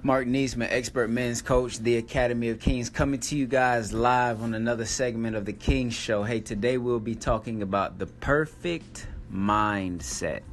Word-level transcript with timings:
Mark 0.00 0.28
Niesman, 0.28 0.68
expert 0.70 1.10
men's 1.10 1.42
coach, 1.42 1.80
the 1.80 1.96
Academy 1.96 2.50
of 2.50 2.60
Kings, 2.60 2.88
coming 2.88 3.18
to 3.18 3.36
you 3.36 3.48
guys 3.48 3.92
live 3.92 4.40
on 4.40 4.54
another 4.54 4.84
segment 4.84 5.34
of 5.34 5.44
the 5.44 5.52
Kings 5.52 5.92
Show. 5.92 6.22
Hey, 6.22 6.38
today 6.38 6.78
we'll 6.78 7.00
be 7.00 7.16
talking 7.16 7.62
about 7.62 7.98
the 7.98 8.06
perfect 8.06 9.08
mindset. 9.32 10.44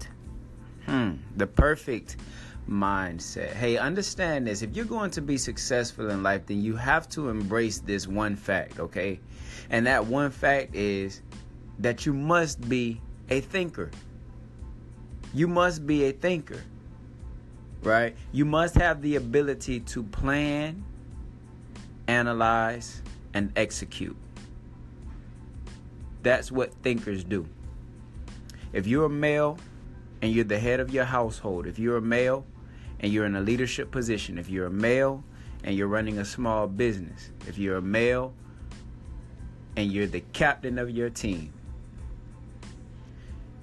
Hmm, 0.88 1.18
the 1.38 1.46
perfect 1.46 2.18
mindset. 2.68 3.54
Hey, 3.54 3.78
understand 3.78 4.48
this. 4.48 4.64
If 4.64 4.76
you're 4.76 4.84
going 4.84 5.12
to 5.12 5.22
be 5.22 5.38
successful 5.38 6.10
in 6.10 6.24
life, 6.24 6.48
then 6.48 6.64
you 6.64 6.76
have 6.76 7.08
to 7.10 7.30
embrace 7.30 7.78
this 7.78 8.08
one 8.08 8.36
fact, 8.36 8.80
okay? 8.80 9.20
And 9.70 9.86
that 9.86 10.08
one 10.08 10.32
fact 10.32 10.74
is 10.74 11.22
that 11.78 12.04
you 12.04 12.14
must 12.14 12.68
be 12.68 13.00
a 13.30 13.42
thinker. 13.42 13.92
You 15.36 15.48
must 15.48 15.86
be 15.86 16.06
a 16.06 16.12
thinker 16.12 16.64
right? 17.86 18.16
You 18.32 18.46
must 18.46 18.76
have 18.76 19.02
the 19.02 19.16
ability 19.16 19.82
to 19.82 20.04
plan, 20.04 20.84
analyze, 22.08 23.02
and 23.34 23.52
execute. 23.56 24.18
That's 26.24 26.52
what 26.52 26.74
thinkers 26.82 27.24
do. 27.24 27.48
If 28.74 28.88
you're 28.88 29.06
a 29.06 29.10
male 29.10 29.58
and 30.22 30.32
you're 30.34 30.44
the 30.44 30.60
head 30.60 30.80
of 30.80 30.94
your 30.94 31.06
household, 31.06 31.68
if 31.68 31.78
you're 31.78 31.98
a 31.98 32.02
male 32.02 32.46
and 33.00 33.14
you're 33.14 33.26
in 33.26 33.36
a 33.36 33.42
leadership 33.42 33.92
position, 33.92 34.38
if 34.38 34.50
you're 34.50 34.66
a 34.66 34.72
male 34.72 35.24
and 35.64 35.76
you're 35.76 35.88
running 35.88 36.18
a 36.18 36.26
small 36.26 36.68
business, 36.68 37.30
if 37.48 37.58
you're 37.58 37.78
a 37.78 37.82
male 37.82 38.34
and 39.76 39.92
you're 39.92 40.08
the 40.08 40.22
captain 40.34 40.80
of 40.80 40.90
your 40.90 41.10
team, 41.10 41.54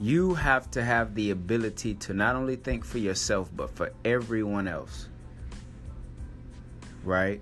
you 0.00 0.34
have 0.34 0.70
to 0.72 0.82
have 0.82 1.14
the 1.14 1.30
ability 1.30 1.94
to 1.94 2.14
not 2.14 2.34
only 2.34 2.56
think 2.56 2.84
for 2.84 2.98
yourself, 2.98 3.50
but 3.54 3.70
for 3.70 3.92
everyone 4.04 4.66
else. 4.66 5.08
Right? 7.04 7.40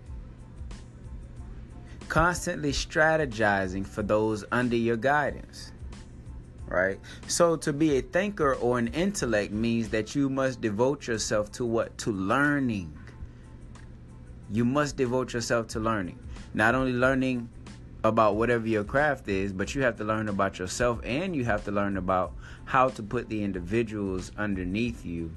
Constantly 2.08 2.72
strategizing 2.72 3.86
for 3.86 4.02
those 4.02 4.44
under 4.52 4.76
your 4.76 4.96
guidance. 4.96 5.72
Right? 6.66 7.00
So 7.26 7.56
to 7.56 7.72
be 7.72 7.98
a 7.98 8.02
thinker 8.02 8.54
or 8.54 8.78
an 8.78 8.88
intellect 8.88 9.52
means 9.52 9.88
that 9.88 10.14
you 10.14 10.28
must 10.28 10.60
devote 10.60 11.06
yourself 11.06 11.50
to 11.52 11.64
what? 11.64 11.96
To 11.98 12.12
learning. 12.12 12.96
You 14.52 14.64
must 14.64 14.96
devote 14.96 15.32
yourself 15.32 15.68
to 15.68 15.80
learning. 15.80 16.18
Not 16.52 16.74
only 16.74 16.92
learning 16.92 17.48
about 18.04 18.36
whatever 18.36 18.66
your 18.66 18.84
craft 18.84 19.28
is, 19.28 19.52
but 19.52 19.74
you 19.74 19.82
have 19.82 19.96
to 19.96 20.04
learn 20.04 20.28
about 20.28 20.58
yourself 20.58 21.00
and 21.04 21.36
you 21.36 21.44
have 21.44 21.64
to 21.64 21.70
learn 21.70 21.96
about 21.96 22.32
how 22.64 22.88
to 22.88 23.02
put 23.02 23.28
the 23.28 23.42
individuals 23.42 24.32
underneath 24.38 25.04
you 25.04 25.34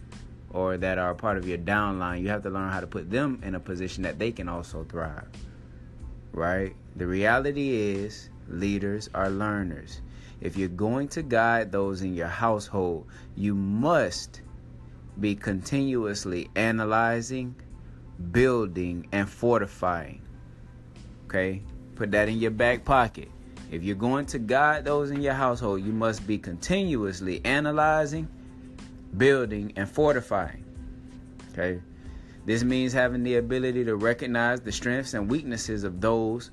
or 0.52 0.78
that 0.78 0.98
are 0.98 1.14
part 1.14 1.38
of 1.38 1.48
your 1.48 1.58
downline. 1.58 2.22
You 2.22 2.30
have 2.30 2.44
to 2.44 2.50
learn 2.50 2.72
how 2.72 2.80
to 2.80 2.88
put 2.88 3.10
them 3.10 3.42
in 3.44 3.56
a 3.56 3.60
position 3.60 4.04
that 4.04 4.20
they 4.20 4.32
can 4.32 4.48
also 4.48 4.84
thrive. 4.84 5.28
Right? 6.32 6.76
The 6.96 7.08
reality 7.08 7.72
is, 7.72 8.30
leaders 8.48 9.10
are 9.14 9.30
learners. 9.30 10.02
If 10.42 10.58
you're 10.58 10.68
going 10.68 11.08
to 11.10 11.24
guide 11.24 11.72
those 11.72 12.02
in 12.02 12.14
your 12.14 12.28
household, 12.28 13.08
you 13.36 13.56
must 13.56 14.42
be 15.20 15.36
continuously 15.36 16.50
analyzing, 16.56 17.56
building, 18.32 19.08
and 19.12 19.30
fortifying. 19.30 20.22
Okay? 21.26 21.64
Put 21.96 22.12
that 22.12 22.30
in 22.30 22.40
your 22.40 22.52
back 22.52 22.84
pocket. 22.86 23.30
If 23.72 23.84
you're 23.84 23.96
going 23.96 24.26
to 24.28 24.40
guide 24.40 24.86
those 24.86 25.12
in 25.12 25.22
your 25.22 25.34
household, 25.34 25.84
you 25.84 25.94
must 25.94 26.26
be 26.28 26.38
continuously 26.38 27.42
analyzing, 27.44 28.28
building, 29.18 29.74
and 29.76 29.90
fortifying. 29.90 30.64
Okay? 31.52 31.82
This 32.46 32.64
means 32.64 32.94
having 32.94 33.24
the 33.24 33.38
ability 33.38 33.86
to 33.86 33.96
recognize 33.96 34.62
the 34.62 34.72
strengths 34.72 35.14
and 35.14 35.30
weaknesses 35.30 35.84
of 35.84 36.02
those 36.02 36.52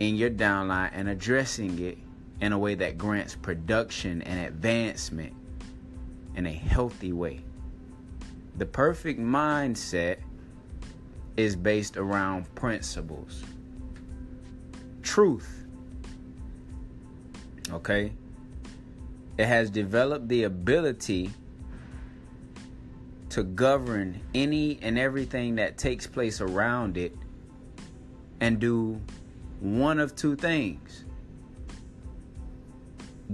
in 0.00 0.16
your 0.16 0.30
downline 0.30 0.90
and 0.92 1.08
addressing 1.08 1.78
it 1.78 1.98
in 2.40 2.52
a 2.52 2.58
way 2.58 2.74
that 2.74 2.98
grants 2.98 3.36
production 3.36 4.22
and 4.22 4.46
advancement 4.46 5.34
in 6.34 6.46
a 6.46 6.52
healthy 6.52 7.12
way. 7.12 7.40
The 8.56 8.66
perfect 8.66 9.20
mindset 9.20 10.18
is 11.36 11.54
based 11.54 11.96
around 11.96 12.52
principles 12.54 13.44
truth. 15.10 15.66
Okay? 17.72 18.12
It 19.36 19.46
has 19.46 19.68
developed 19.68 20.28
the 20.28 20.44
ability 20.44 21.30
to 23.30 23.42
govern 23.42 24.20
any 24.34 24.78
and 24.80 24.96
everything 24.96 25.56
that 25.56 25.78
takes 25.78 26.06
place 26.06 26.40
around 26.40 26.96
it 26.96 27.12
and 28.40 28.60
do 28.60 29.00
one 29.58 29.98
of 29.98 30.14
two 30.14 30.36
things 30.36 31.04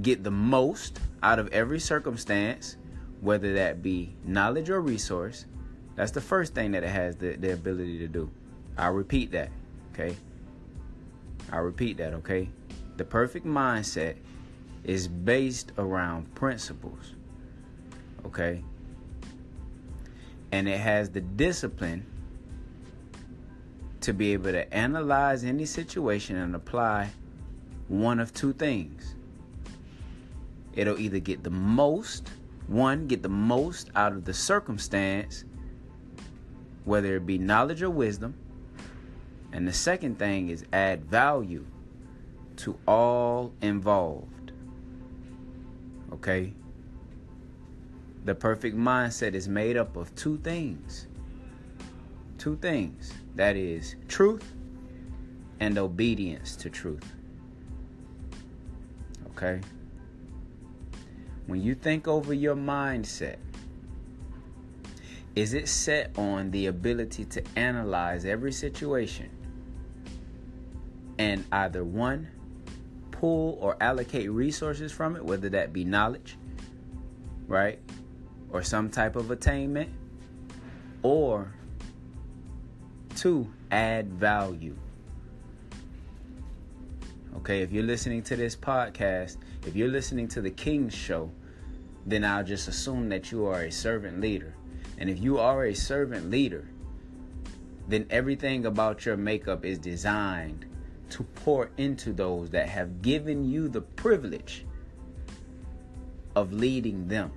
get 0.00 0.24
the 0.24 0.30
most 0.30 0.98
out 1.22 1.38
of 1.38 1.48
every 1.48 1.80
circumstance, 1.80 2.76
whether 3.20 3.54
that 3.54 3.82
be 3.82 4.14
knowledge 4.24 4.70
or 4.70 4.80
resource. 4.80 5.44
That's 5.94 6.10
the 6.10 6.20
first 6.20 6.54
thing 6.54 6.72
that 6.72 6.84
it 6.84 6.90
has 6.90 7.16
the, 7.16 7.36
the 7.36 7.52
ability 7.52 7.98
to 7.98 8.08
do. 8.08 8.30
I'll 8.78 8.92
repeat 8.92 9.30
that. 9.32 9.50
Okay. 9.92 10.16
I 11.52 11.58
repeat 11.58 11.98
that, 11.98 12.14
okay? 12.14 12.48
The 12.96 13.04
perfect 13.04 13.46
mindset 13.46 14.16
is 14.84 15.08
based 15.08 15.72
around 15.78 16.34
principles, 16.34 17.14
okay? 18.24 18.62
And 20.52 20.68
it 20.68 20.78
has 20.78 21.10
the 21.10 21.20
discipline 21.20 22.06
to 24.00 24.12
be 24.12 24.32
able 24.32 24.52
to 24.52 24.72
analyze 24.72 25.44
any 25.44 25.64
situation 25.64 26.36
and 26.36 26.54
apply 26.54 27.10
one 27.88 28.20
of 28.20 28.32
two 28.32 28.52
things. 28.52 29.14
It'll 30.74 30.98
either 30.98 31.18
get 31.18 31.42
the 31.42 31.50
most, 31.50 32.30
one, 32.66 33.06
get 33.06 33.22
the 33.22 33.28
most 33.28 33.90
out 33.96 34.12
of 34.12 34.24
the 34.24 34.34
circumstance, 34.34 35.44
whether 36.84 37.16
it 37.16 37.26
be 37.26 37.38
knowledge 37.38 37.82
or 37.82 37.90
wisdom, 37.90 38.34
and 39.52 39.66
the 39.66 39.72
second 39.72 40.18
thing 40.18 40.48
is 40.48 40.64
add 40.72 41.04
value 41.04 41.66
to 42.56 42.78
all 42.86 43.52
involved. 43.60 44.52
Okay? 46.12 46.52
The 48.24 48.34
perfect 48.34 48.76
mindset 48.76 49.34
is 49.34 49.48
made 49.48 49.76
up 49.76 49.96
of 49.96 50.14
two 50.14 50.38
things. 50.38 51.06
Two 52.38 52.56
things. 52.56 53.12
That 53.34 53.56
is 53.56 53.96
truth 54.08 54.52
and 55.60 55.78
obedience 55.78 56.56
to 56.56 56.70
truth. 56.70 57.14
Okay? 59.30 59.60
When 61.46 61.62
you 61.62 61.74
think 61.74 62.08
over 62.08 62.34
your 62.34 62.56
mindset, 62.56 63.36
is 65.36 65.52
it 65.52 65.68
set 65.68 66.18
on 66.18 66.50
the 66.50 66.66
ability 66.66 67.26
to 67.26 67.42
analyze 67.56 68.24
every 68.24 68.52
situation 68.52 69.28
and 71.18 71.44
either 71.52 71.84
one, 71.84 72.26
pull 73.10 73.58
or 73.60 73.76
allocate 73.82 74.30
resources 74.30 74.90
from 74.90 75.14
it, 75.14 75.22
whether 75.24 75.50
that 75.50 75.74
be 75.74 75.84
knowledge, 75.84 76.38
right, 77.46 77.78
or 78.50 78.62
some 78.62 78.88
type 78.88 79.14
of 79.14 79.30
attainment, 79.30 79.90
or 81.02 81.52
two, 83.14 83.46
add 83.70 84.12
value. 84.14 84.76
Okay, 87.36 87.60
if 87.60 87.72
you're 87.72 87.84
listening 87.84 88.22
to 88.22 88.36
this 88.36 88.56
podcast, 88.56 89.36
if 89.66 89.76
you're 89.76 89.88
listening 89.88 90.28
to 90.28 90.40
the 90.40 90.50
King's 90.50 90.94
Show, 90.94 91.30
then 92.06 92.24
I'll 92.24 92.44
just 92.44 92.68
assume 92.68 93.10
that 93.10 93.30
you 93.30 93.44
are 93.46 93.64
a 93.64 93.70
servant 93.70 94.20
leader. 94.20 94.54
And 94.98 95.10
if 95.10 95.18
you 95.20 95.38
are 95.38 95.66
a 95.66 95.74
servant 95.74 96.30
leader, 96.30 96.68
then 97.88 98.06
everything 98.10 98.66
about 98.66 99.04
your 99.04 99.16
makeup 99.16 99.64
is 99.64 99.78
designed 99.78 100.66
to 101.10 101.22
pour 101.22 101.70
into 101.76 102.12
those 102.12 102.50
that 102.50 102.68
have 102.68 103.02
given 103.02 103.44
you 103.44 103.68
the 103.68 103.80
privilege 103.80 104.66
of 106.34 106.52
leading 106.52 107.08
them. 107.08 107.30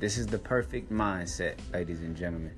This 0.00 0.18
is 0.18 0.26
the 0.26 0.38
perfect 0.38 0.92
mindset, 0.92 1.54
ladies 1.72 2.00
and 2.00 2.16
gentlemen. 2.16 2.52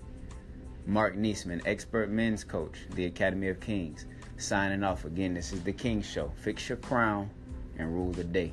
Mark 0.86 1.16
Niesman, 1.16 1.62
expert 1.66 2.10
men's 2.10 2.44
coach, 2.44 2.78
the 2.94 3.06
Academy 3.06 3.48
of 3.48 3.60
Kings, 3.60 4.06
signing 4.36 4.82
off 4.82 5.04
again. 5.04 5.34
This 5.34 5.52
is 5.52 5.62
the 5.62 5.72
King 5.72 6.02
Show. 6.02 6.32
Fix 6.36 6.68
your 6.68 6.78
crown 6.78 7.30
and 7.78 7.92
rule 7.92 8.12
the 8.12 8.24
day. 8.24 8.52